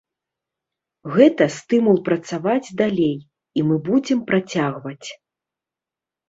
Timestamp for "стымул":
1.57-1.97